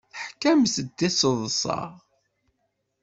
Teḥkamt-d 0.11 0.87
tiseḍsa. 0.97 1.79